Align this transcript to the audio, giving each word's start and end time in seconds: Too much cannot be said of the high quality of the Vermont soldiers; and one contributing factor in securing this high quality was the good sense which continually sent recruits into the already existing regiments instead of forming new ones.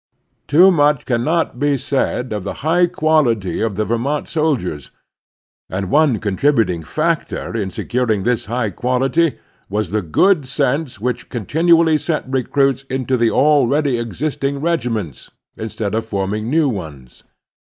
Too 0.47 0.71
much 0.71 1.05
cannot 1.05 1.59
be 1.59 1.77
said 1.77 2.33
of 2.33 2.43
the 2.43 2.53
high 2.65 2.87
quality 2.87 3.61
of 3.61 3.75
the 3.75 3.85
Vermont 3.85 4.27
soldiers; 4.27 4.89
and 5.69 5.91
one 5.91 6.17
contributing 6.17 6.81
factor 6.81 7.55
in 7.55 7.69
securing 7.69 8.23
this 8.23 8.47
high 8.47 8.71
quality 8.71 9.37
was 9.69 9.91
the 9.91 10.01
good 10.01 10.47
sense 10.47 10.99
which 10.99 11.29
continually 11.29 11.99
sent 11.99 12.25
recruits 12.27 12.81
into 12.89 13.15
the 13.15 13.29
already 13.29 13.99
existing 13.99 14.59
regiments 14.59 15.29
instead 15.55 15.93
of 15.93 16.03
forming 16.03 16.49
new 16.49 16.67
ones. 16.67 17.23